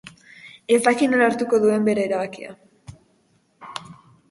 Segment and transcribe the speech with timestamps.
[0.75, 2.57] Ez daki nola hartuko duten bere erabakia.